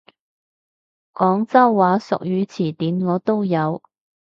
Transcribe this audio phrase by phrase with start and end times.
[1.13, 3.83] 廣州話俗語詞典我都有！